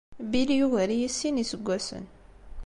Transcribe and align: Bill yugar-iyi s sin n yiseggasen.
Bill 0.31 0.49
yugar-iyi 0.59 1.09
s 1.11 1.15
sin 1.19 1.33
n 1.37 1.41
yiseggasen. 1.41 2.05